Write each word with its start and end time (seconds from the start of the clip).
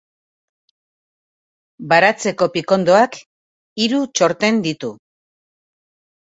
Baratzeko 1.93 2.47
pikondoak 2.55 3.19
hiru 3.85 4.01
txorten 4.21 4.59
ditu 4.65 4.91